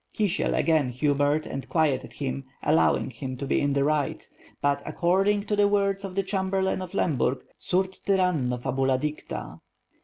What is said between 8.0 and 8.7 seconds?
tyranno